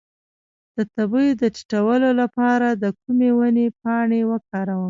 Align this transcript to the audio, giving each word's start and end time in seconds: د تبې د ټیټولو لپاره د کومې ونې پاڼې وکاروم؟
د 0.75 0.77
تبې 0.95 1.25
د 1.41 1.43
ټیټولو 1.55 2.09
لپاره 2.21 2.67
د 2.81 2.85
کومې 3.01 3.29
ونې 3.37 3.67
پاڼې 3.81 4.21
وکاروم؟ 4.31 4.79